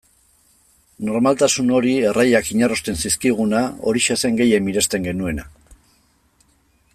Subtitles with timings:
[1.09, 3.61] Normaltasun hori, erraiak inarrosten zizkiguna,
[3.91, 5.47] horixe zen gehien miresten genuena.